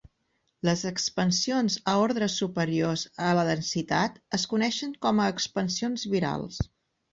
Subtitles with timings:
[0.69, 6.61] Les expansions a ordres superiors a la densitat es coneixen com a expansions virals.